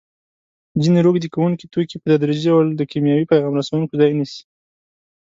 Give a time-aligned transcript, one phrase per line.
[0.81, 4.43] ځینې روږدې کوونکي توکي په تدریجي ډول د کیمیاوي پیغام رسوونکو ځای نیسي.